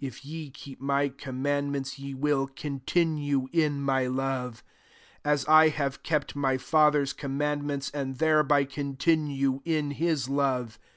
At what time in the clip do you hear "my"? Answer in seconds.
0.80-1.08, 3.80-4.08, 6.34-6.58